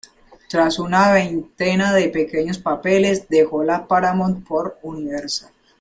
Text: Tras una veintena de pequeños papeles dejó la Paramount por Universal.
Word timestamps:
Tras 0.49 0.79
una 0.79 1.11
veintena 1.11 1.93
de 1.93 2.09
pequeños 2.09 2.57
papeles 2.57 3.29
dejó 3.29 3.63
la 3.63 3.87
Paramount 3.87 4.43
por 4.47 4.79
Universal. 4.81 5.51